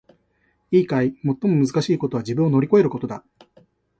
[0.71, 1.11] いいかい！
[1.21, 3.23] 最もむずかしいことは自分を乗り越えることだ！